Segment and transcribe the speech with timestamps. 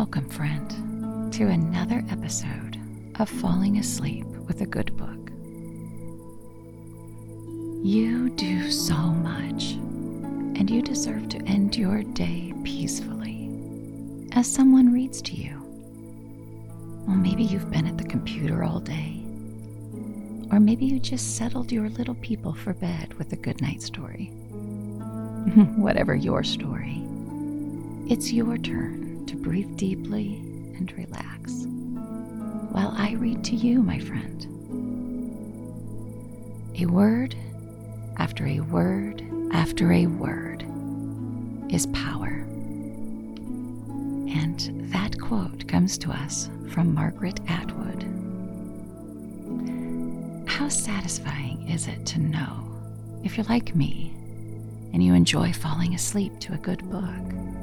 [0.00, 2.80] welcome, friend, to another episode
[3.18, 5.30] of Falling Asleep with a Good Book.
[7.84, 13.50] You do so much, and you deserve to end your day peacefully
[14.32, 15.60] as someone reads to you.
[17.06, 19.22] Well, maybe you've been at the computer all day,
[20.50, 24.28] or maybe you just settled your little people for bed with a good night story.
[25.76, 27.02] Whatever your story,
[28.08, 30.38] it's your turn to breathe deeply
[30.76, 31.66] and relax
[32.72, 34.44] while I read to you, my friend.
[36.80, 37.36] A word
[38.16, 40.64] after a word after a word
[41.68, 42.44] is power.
[44.34, 48.02] And that quote comes to us from Margaret Atwood.
[50.48, 52.64] How satisfying is it to know,
[53.22, 54.12] if you're like me,
[54.92, 57.59] and you enjoy falling asleep to a good book,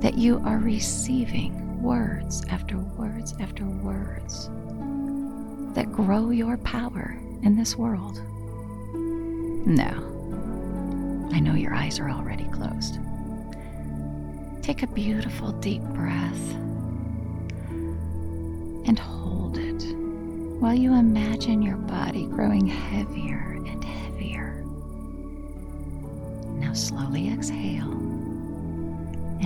[0.00, 4.48] that you are receiving words after words after words
[5.74, 8.20] that grow your power in this world.
[9.66, 10.02] Now,
[11.32, 12.98] I know your eyes are already closed.
[14.62, 16.54] Take a beautiful deep breath
[18.88, 19.82] and hold it
[20.60, 24.64] while you imagine your body growing heavier and heavier.
[26.58, 27.92] Now, slowly exhale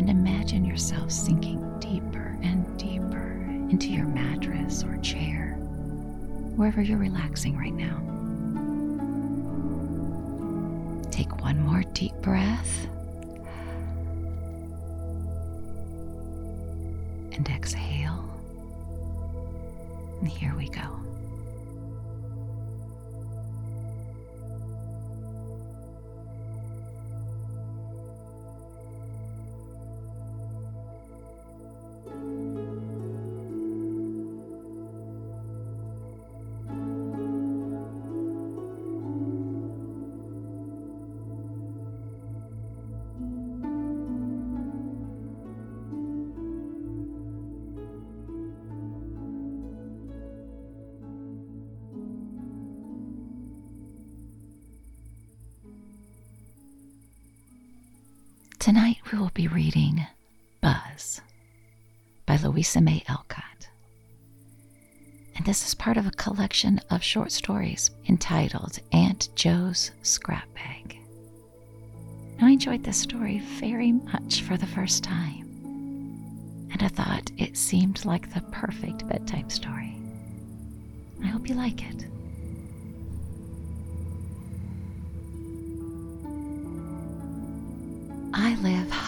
[0.00, 5.52] and imagine yourself sinking deeper and deeper into your mattress or chair,
[6.56, 7.98] wherever you're relaxing right now.
[11.10, 12.86] Take one more deep breath
[17.34, 18.24] and exhale.
[20.20, 20.80] And here we go.
[58.60, 60.06] Tonight we will be reading
[60.60, 61.22] Buzz
[62.26, 63.70] by Louisa May Alcott.
[65.34, 70.98] And this is part of a collection of short stories entitled Aunt Jo's Scrap Bag.
[72.38, 77.56] Now, I enjoyed this story very much for the first time, and I thought it
[77.56, 79.96] seemed like the perfect bedtime story.
[81.24, 82.04] I hope you like it.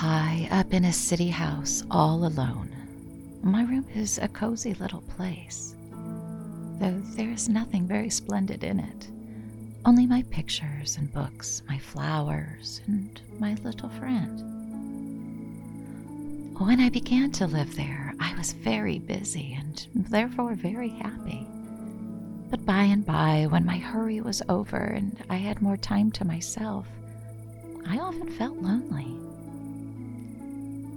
[0.03, 2.69] High up in a city house all alone.
[3.41, 5.77] My room is a cozy little place,
[6.81, 9.07] though there is nothing very splendid in it.
[9.85, 14.41] Only my pictures and books, my flowers, and my little friend.
[16.59, 21.47] When I began to live there, I was very busy and therefore very happy.
[22.51, 26.25] But by and by, when my hurry was over and I had more time to
[26.25, 26.89] myself,
[27.87, 29.17] I often felt lonely.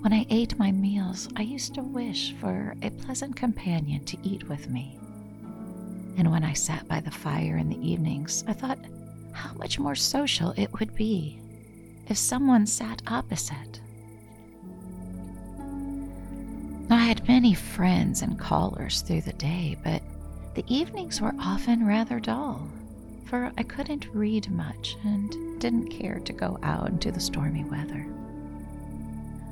[0.01, 4.47] When I ate my meals, I used to wish for a pleasant companion to eat
[4.47, 4.97] with me.
[6.17, 8.79] And when I sat by the fire in the evenings, I thought
[9.31, 11.39] how much more social it would be
[12.07, 13.81] if someone sat opposite.
[16.89, 20.01] I had many friends and callers through the day, but
[20.53, 22.67] the evenings were often rather dull,
[23.25, 28.05] for I couldn't read much and didn't care to go out into the stormy weather.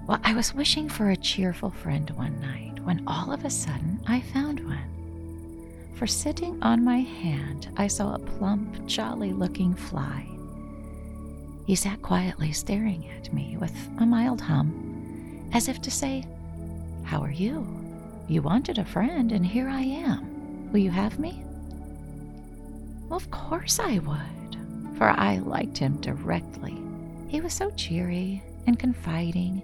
[0.06, 4.02] Well, I was wishing for a cheerful friend one night when all of a sudden
[4.06, 5.94] I found one.
[5.96, 10.28] For sitting on my hand, I saw a plump, jolly looking fly.
[11.66, 16.26] He sat quietly staring at me with a mild hum, as if to say,
[17.06, 17.66] How are you?
[18.28, 20.70] You wanted a friend, and here I am.
[20.74, 21.46] Will you have me?
[23.08, 26.78] Well, of course I would, for I liked him directly.
[27.30, 29.62] He was so cheery and confiding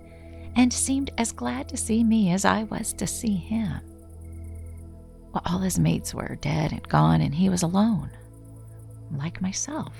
[0.60, 3.80] and seemed as glad to see me as I was to see him.
[5.32, 8.10] Well, all his mates were dead and gone, and he was alone,
[9.10, 9.96] like myself.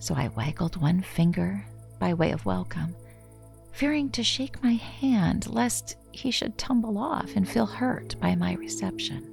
[0.00, 1.64] So I waggled one finger
[2.00, 2.96] by way of welcome,
[3.70, 8.54] fearing to shake my hand lest he should tumble off and feel hurt by my
[8.54, 9.24] reception.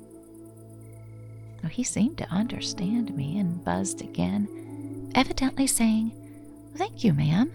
[1.64, 6.12] Though he seemed to understand me and buzzed again, evidently saying,
[6.76, 7.52] Thank you, ma'am.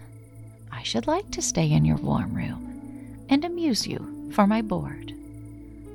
[0.73, 3.25] I should like to stay in your warm room.
[3.29, 5.13] and amuse you for my board.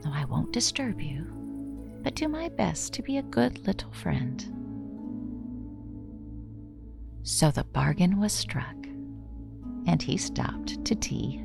[0.02, 1.26] Though I won't disturb you,
[2.02, 4.44] but do my best to be a good little friend.
[7.22, 8.76] So the bargain was struck,
[9.86, 11.44] and he stopped to tea.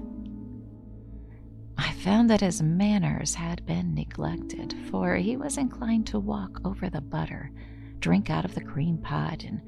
[1.77, 6.89] I found that his manners had been neglected, for he was inclined to walk over
[6.89, 7.51] the butter,
[7.99, 9.61] drink out of the cream pot, and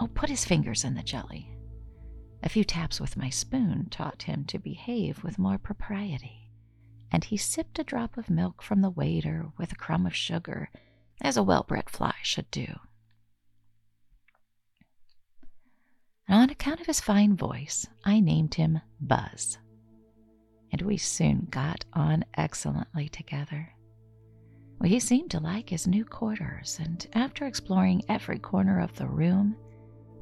[0.00, 1.48] oh, put his fingers in the jelly.
[2.44, 6.50] A few taps with my spoon taught him to behave with more propriety,
[7.10, 10.68] and he sipped a drop of milk from the waiter with a crumb of sugar,
[11.22, 12.66] as a well bred fly should do.
[16.28, 19.56] On account of his fine voice, I named him Buzz,
[20.70, 23.74] and we soon got on excellently together.
[24.78, 29.06] Well, he seemed to like his new quarters, and after exploring every corner of the
[29.06, 29.56] room,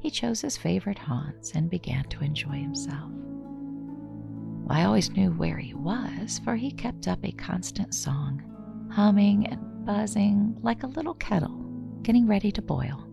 [0.03, 3.09] he chose his favorite haunts and began to enjoy himself.
[4.69, 8.43] I always knew where he was, for he kept up a constant song,
[8.91, 11.57] humming and buzzing like a little kettle
[12.01, 13.07] getting ready to boil.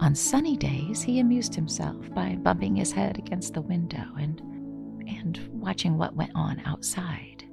[0.00, 4.40] On sunny days, he amused himself by bumping his head against the window and,
[5.06, 7.44] and watching what went on outside.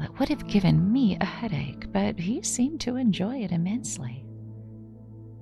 [0.00, 4.25] It would have given me a headache, but he seemed to enjoy it immensely.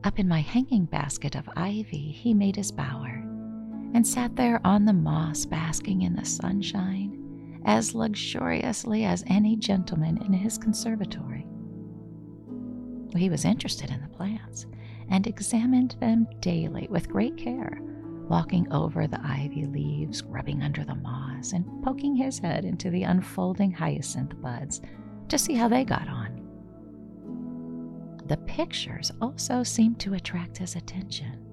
[0.04, 3.22] Up in my hanging basket of ivy, he made his bower
[3.94, 10.18] and sat there on the moss, basking in the sunshine as luxuriously as any gentleman
[10.22, 11.46] in his conservatory.
[13.16, 14.66] He was interested in the plants
[15.08, 17.78] and examined them daily with great care,
[18.28, 23.04] walking over the ivy leaves, rubbing under the moss, and poking his head into the
[23.04, 24.82] unfolding hyacinth buds
[25.28, 26.43] to see how they got on.
[28.26, 31.44] The pictures also seemed to attract his attention,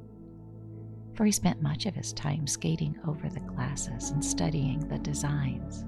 [1.15, 5.85] for he spent much of his time skating over the glasses and studying the designs.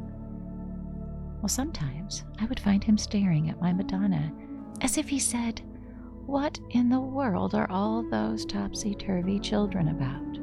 [1.41, 4.33] Well, sometimes I would find him staring at my Madonna
[4.81, 5.61] as if he said,
[6.25, 10.37] What in the world are all those topsy turvy children about?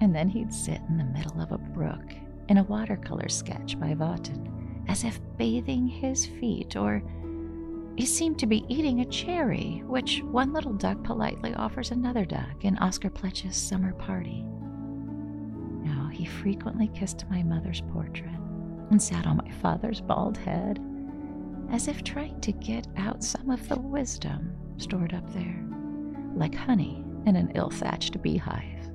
[0.00, 2.12] And then he'd sit in the middle of a brook
[2.48, 7.02] in a watercolor sketch by Vaughton, as if bathing his feet or
[7.96, 12.64] he seemed to be eating a cherry, which one little duck politely offers another duck
[12.64, 14.44] in Oscar Pletsch's summer party.
[15.82, 18.30] Now, he frequently kissed my mother's portrait
[18.90, 20.80] and sat on my father's bald head,
[21.70, 25.62] as if trying to get out some of the wisdom stored up there,
[26.34, 28.90] like honey in an ill thatched beehive.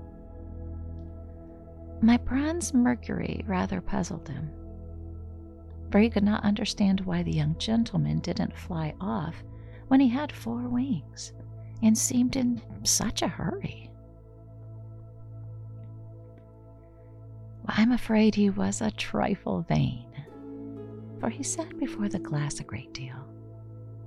[2.02, 4.52] My bronze Mercury rather puzzled him
[5.92, 9.44] for he could not understand why the young gentleman didn't fly off
[9.88, 11.34] when he had four wings
[11.82, 13.90] and seemed in such a hurry.
[17.68, 20.08] I'm afraid he was a trifle vain,
[21.20, 23.28] for he sat before the glass a great deal,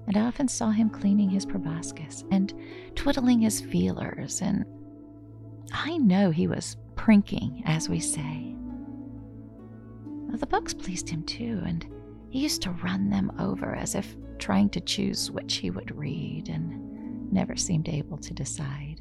[0.07, 2.53] and I often saw him cleaning his proboscis and
[2.95, 4.65] twiddling his feelers, and
[5.73, 8.57] I know he was prinking, as we say,
[10.37, 11.87] the books pleased him too, and
[12.29, 16.49] he used to run them over as if trying to choose which he would read
[16.49, 19.01] and never seemed able to decide.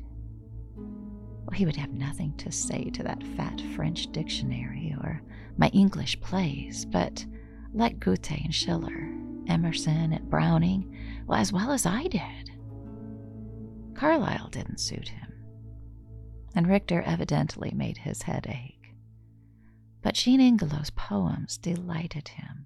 [0.75, 5.21] Well, he would have nothing to say to that fat French dictionary or
[5.57, 7.25] my English plays, but
[7.73, 9.09] like Goethe and Schiller,
[9.47, 10.95] Emerson and Browning,
[11.27, 12.51] well, as well as I did.
[13.95, 15.33] Carlyle didn't suit him,
[16.55, 18.78] and Richter evidently made his head ache
[20.01, 22.65] but Jean Ingelow's poems delighted him.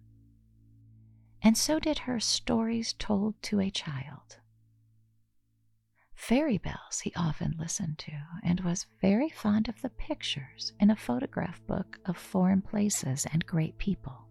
[1.42, 4.40] And so did her stories told to a child.
[6.16, 8.14] Fairy bells he often listened to,
[8.44, 13.46] and was very fond of the pictures in a photograph book of foreign places and
[13.46, 14.30] great people.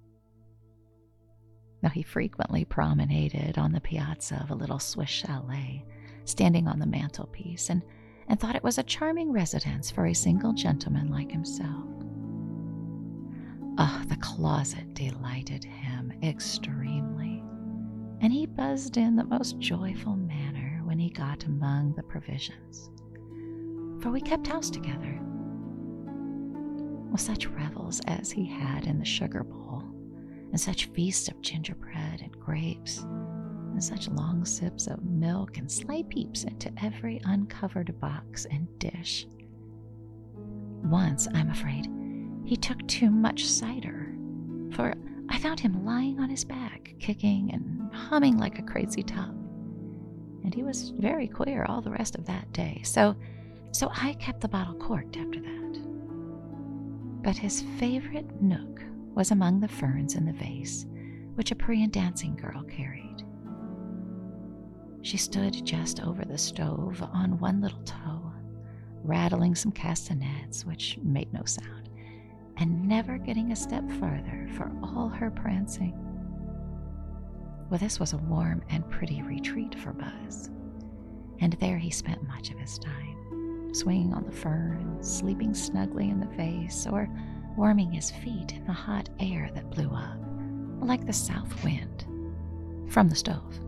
[1.82, 5.84] Though he frequently promenaded on the piazza of a little Swiss chalet,
[6.24, 7.82] standing on the mantelpiece, and,
[8.26, 11.84] and thought it was a charming residence for a single gentleman like himself.
[13.78, 17.42] Oh, the closet delighted him extremely,
[18.20, 22.90] and he buzzed in the most joyful manner when he got among the provisions.
[24.02, 25.18] For we kept house together.
[27.10, 29.84] With such revels as he had in the sugar bowl,
[30.50, 36.02] and such feasts of gingerbread and grapes, and such long sips of milk and sly
[36.10, 39.26] peeps into every uncovered box and dish.
[40.82, 41.88] Once, I'm afraid,
[42.44, 44.14] he took too much cider,
[44.72, 44.94] for
[45.28, 49.34] I found him lying on his back, kicking and humming like a crazy top.
[50.44, 53.16] And he was very queer all the rest of that day, so
[53.72, 57.22] so I kept the bottle corked after that.
[57.22, 58.82] But his favorite nook
[59.14, 60.86] was among the ferns in the vase,
[61.34, 63.24] which a Parian dancing girl carried.
[65.02, 68.32] She stood just over the stove on one little toe,
[69.02, 71.81] rattling some castanets, which made no sound,
[72.58, 75.98] and never getting a step farther for all her prancing.
[77.70, 80.50] Well, this was a warm and pretty retreat for Buzz,
[81.40, 86.20] and there he spent much of his time, swinging on the fern, sleeping snugly in
[86.20, 87.08] the vase, or
[87.56, 90.18] warming his feet in the hot air that blew up,
[90.80, 92.06] like the south wind,
[92.92, 93.58] from the stove.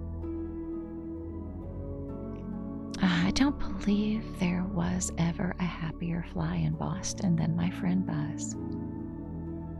[3.00, 8.54] I don't believe there was ever a happier fly in Boston than my friend Buzz.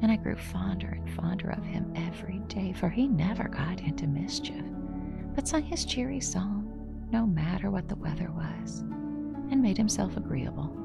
[0.02, 4.06] And I grew fonder and fonder of him every day, for he never got into
[4.06, 4.64] mischief,
[5.34, 8.80] but sung his cheery song, no matter what the weather was,
[9.50, 10.76] and made himself agreeable.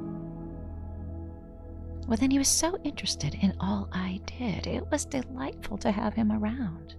[2.08, 6.13] Well, then he was so interested in all I did, it was delightful to have
[6.13, 6.96] him around.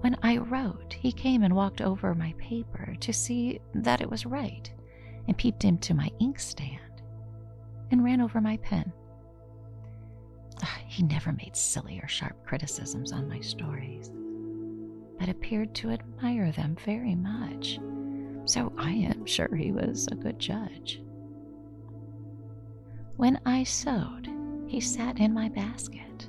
[0.00, 4.26] When I wrote, he came and walked over my paper to see that it was
[4.26, 4.68] right,
[5.28, 7.02] and peeped into my inkstand,
[7.92, 8.92] and ran over my pen.
[10.86, 14.10] He never made silly or sharp criticisms on my stories,
[15.18, 17.78] but appeared to admire them very much,
[18.44, 21.00] so I am sure he was a good judge.
[23.16, 24.28] When I sewed,
[24.66, 26.28] he sat in my basket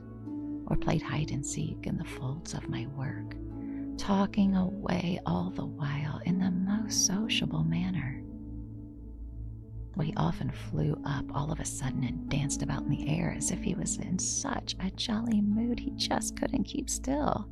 [0.68, 3.36] or played hide and seek in the folds of my work,
[3.98, 8.23] talking away all the while in the most sociable manner.
[9.96, 13.52] We often flew up all of a sudden and danced about in the air as
[13.52, 17.48] if he was in such a jolly mood he just couldn't keep still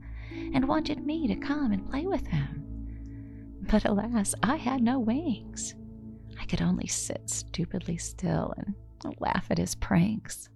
[0.53, 2.65] and wanted me to come and play with him.
[3.69, 5.75] But alas, I had no wings.
[6.39, 8.75] I could only sit stupidly still and
[9.19, 10.49] laugh at his pranks.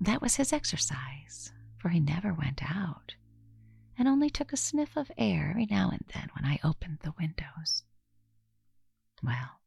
[0.00, 3.14] That was his exercise, for he never went out
[3.98, 7.14] and only took a sniff of air every now and then when I opened the
[7.18, 7.82] windows.
[9.22, 9.60] Well,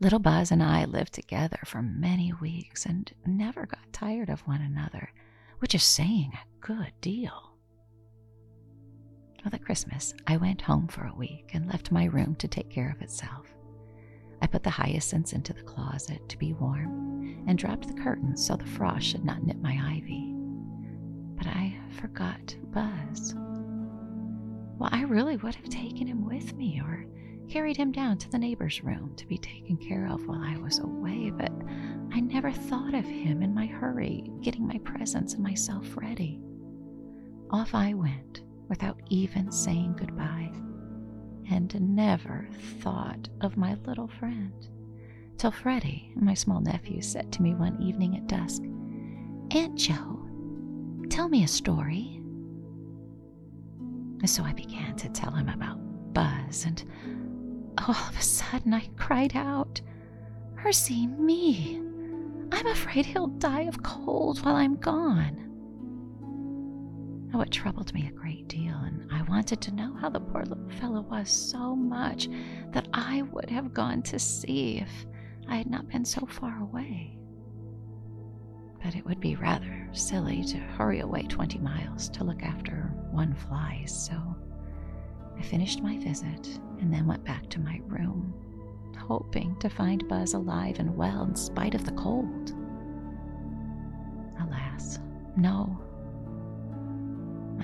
[0.00, 4.60] little Buzz and I lived together for many weeks and never got tired of one
[4.60, 5.12] another,
[5.60, 7.52] which is saying a good deal.
[9.44, 12.70] Well, at Christmas, I went home for a week and left my room to take
[12.70, 13.46] care of itself.
[14.42, 18.56] I put the hyacinths into the closet to be warm and dropped the curtains so
[18.56, 20.34] the frost should not nip my ivy.
[21.36, 23.34] But I forgot Buzz.
[24.78, 27.06] Well, I really would have taken him with me or
[27.48, 30.78] carried him down to the neighbor's room to be taken care of while I was
[30.78, 31.52] away, but
[32.12, 36.40] I never thought of him in my hurry, getting my presents and myself ready.
[37.50, 40.50] Off I went without even saying goodbye
[41.50, 42.48] and never
[42.80, 44.52] thought of my little friend.
[45.36, 48.62] Till Freddie, my small nephew, said to me one evening at dusk,
[49.50, 50.26] Aunt Jo,
[51.10, 52.20] tell me a story.
[54.24, 55.78] So I began to tell him about
[56.14, 56.82] Buzz, and
[57.78, 59.80] all of a sudden I cried out,
[60.54, 61.80] Mercy me!
[62.52, 65.40] I'm afraid he'll die of cold while I'm gone.
[67.32, 70.44] Now, it troubled me a great deal, and I wanted to know how the poor
[70.44, 72.28] little fellow was so much
[72.70, 75.06] that I would have gone to see if
[75.48, 77.18] I had not been so far away.
[78.82, 83.34] But it would be rather silly to hurry away 20 miles to look after one
[83.34, 84.14] fly, so
[85.38, 88.34] I finished my visit and then went back to my room,
[88.96, 92.54] hoping to find Buzz alive and well in spite of the cold.
[94.40, 94.98] Alas,
[95.36, 95.80] no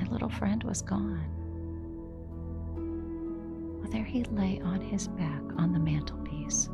[0.00, 1.26] my little friend was gone.
[3.80, 6.68] Well, there he lay on his back on the mantelpiece,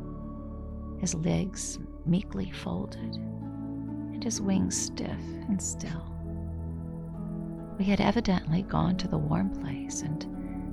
[0.99, 6.13] his legs meekly folded, and his wings stiff and still.
[7.77, 10.25] We had evidently gone to the warm place and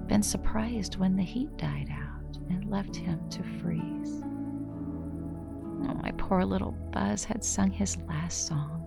[0.08, 4.22] been surprised when the heat died out and left him to freeze.
[5.86, 8.80] Oh, my poor little Buzz had sung his last song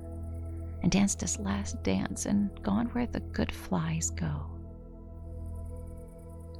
[0.82, 4.46] and danced his last dance and gone where the good flies go.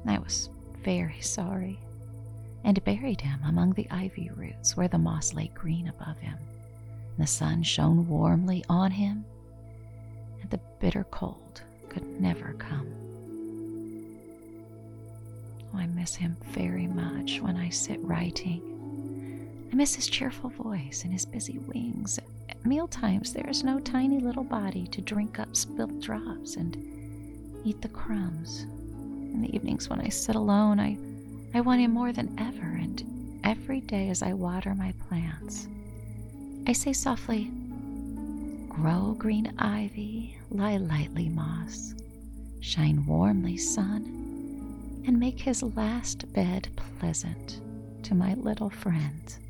[0.06, 0.50] I was
[0.82, 1.80] very sorry
[2.64, 6.38] and buried him among the ivy roots where the moss lay green above him.
[7.18, 9.24] The sun shone warmly on him,
[10.40, 13.07] and the bitter cold could never come.
[15.74, 18.62] I miss him very much when I sit writing.
[19.72, 22.18] I miss his cheerful voice and his busy wings
[22.58, 26.76] at mealtimes, there is no tiny little body to drink up spilt drops and
[27.64, 28.62] eat the crumbs.
[28.62, 30.98] In the evenings, when I sit alone, I,
[31.54, 35.68] I want him more than ever, and every day as I water my plants,
[36.66, 37.50] I say softly,
[38.68, 41.94] Grow green ivy, lie lightly moss,
[42.60, 44.17] shine warmly sun,
[45.08, 46.68] and make his last bed
[47.00, 47.62] pleasant
[48.02, 49.40] to my little friends.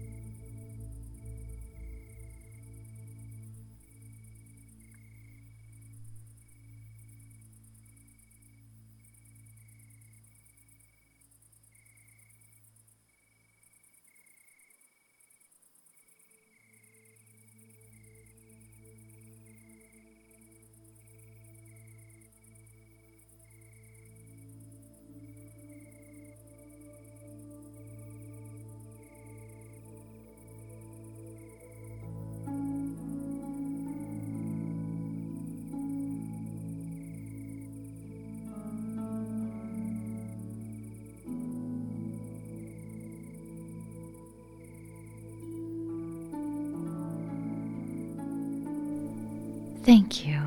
[49.88, 50.38] Thank you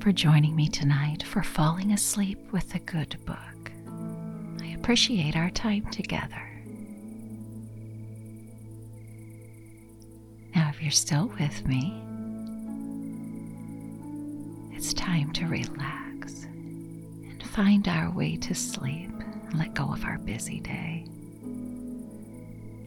[0.00, 3.70] for joining me tonight for falling asleep with a good book.
[4.60, 6.42] I appreciate our time together.
[10.52, 12.02] Now, if you're still with me,
[14.76, 20.18] it's time to relax and find our way to sleep and let go of our
[20.18, 21.06] busy day.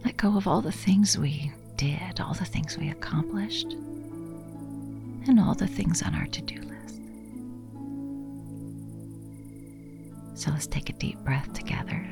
[0.03, 3.77] Let go of all the things we did, all the things we accomplished
[5.29, 7.01] and all the things on our to do list.
[10.33, 12.03] So let's take a deep breath together.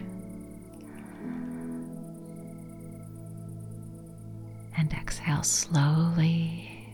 [4.78, 6.88] And exhale slowly,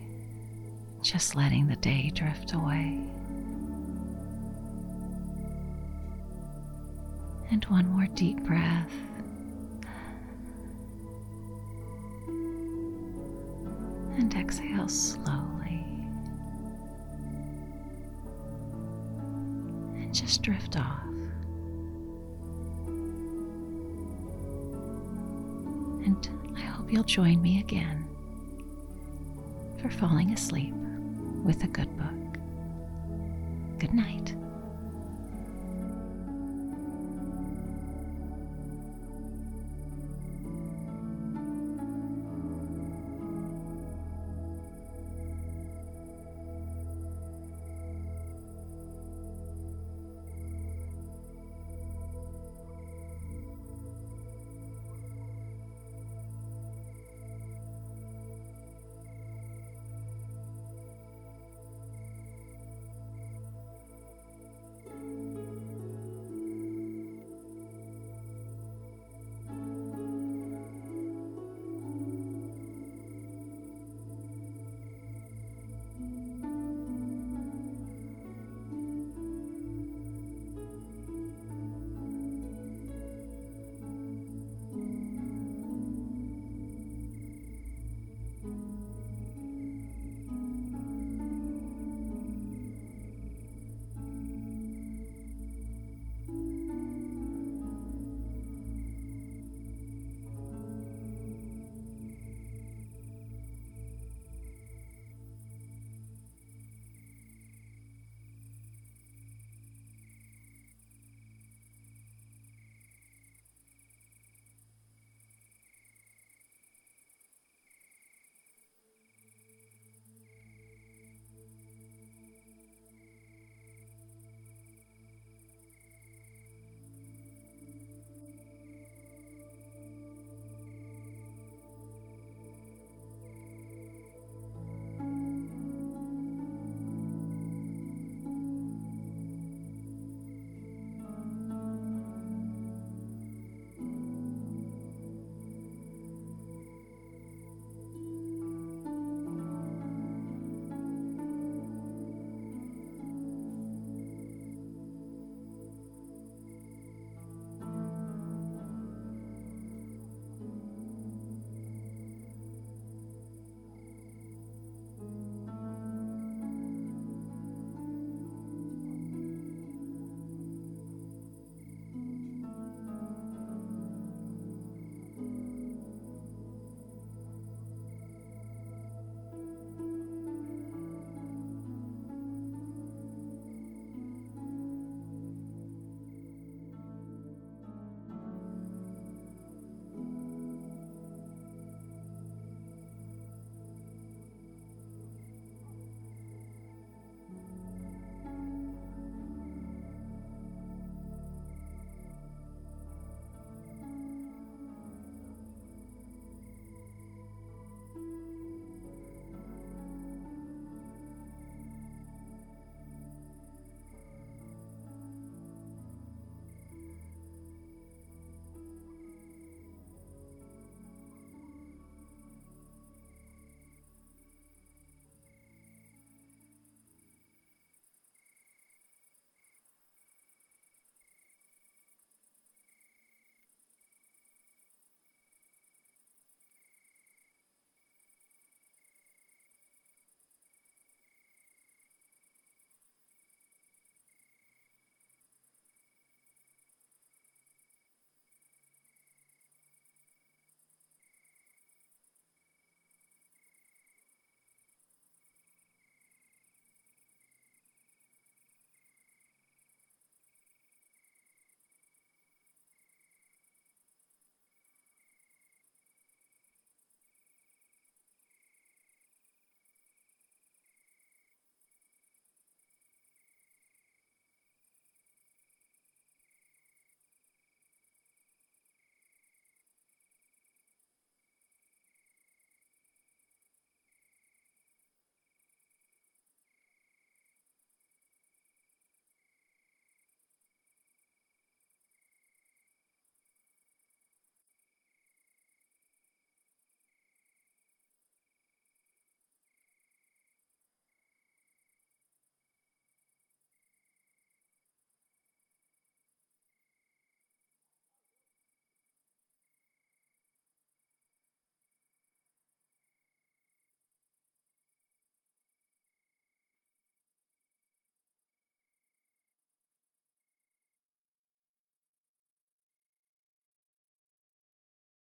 [1.01, 3.05] just letting the day drift away.
[7.51, 8.93] And one more deep breath.
[14.17, 15.52] And exhale slowly.
[20.13, 21.03] Just drift off.
[26.05, 28.05] And I hope you'll join me again
[29.81, 30.73] for falling asleep
[31.43, 32.37] with a good book.
[33.79, 34.35] Good night.